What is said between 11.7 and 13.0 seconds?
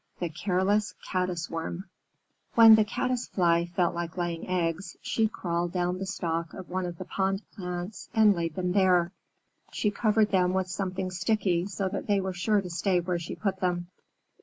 that they were sure to stay